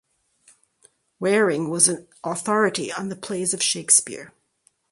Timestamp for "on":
2.91-3.09